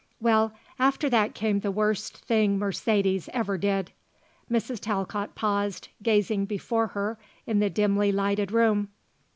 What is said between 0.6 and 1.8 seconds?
after that came the